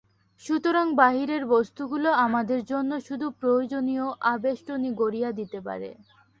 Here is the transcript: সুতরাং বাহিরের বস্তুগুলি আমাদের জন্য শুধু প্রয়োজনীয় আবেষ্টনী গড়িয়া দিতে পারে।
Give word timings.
সুতরাং 0.45 0.85
বাহিরের 0.95 1.43
বস্তুগুলি 1.47 2.09
আমাদের 2.25 2.59
জন্য 2.65 2.91
শুধু 3.07 3.27
প্রয়োজনীয় 3.41 4.05
আবেষ্টনী 4.33 4.89
গড়িয়া 5.01 5.29
দিতে 5.39 5.59
পারে। 5.67 5.89